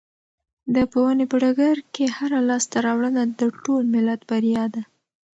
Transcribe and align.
د 0.75 0.77
پوهنې 0.91 1.25
په 1.31 1.37
ډګر 1.43 1.77
کې 1.93 2.05
هره 2.15 2.39
لاسته 2.49 2.77
راوړنه 2.85 3.21
د 3.39 3.41
ټول 3.63 3.83
ملت 3.93 4.21
بریا 4.29 4.65
ده. 4.73 4.81